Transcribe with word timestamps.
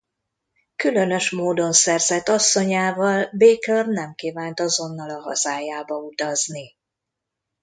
Különös 0.75 1.29
módon 1.31 1.73
szerzett 1.73 2.27
asszonyával 2.27 3.29
Baker 3.37 3.87
nem 3.87 4.13
kívánt 4.13 4.59
azonnal 4.59 5.09
a 5.09 5.19
hazájába 5.21 5.95
utazni. 5.95 6.75